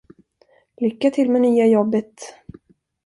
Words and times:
Lycka 0.79 1.11
till 1.11 1.31
med 1.31 1.41
nya 1.41 1.67
jobbet. 1.67 2.15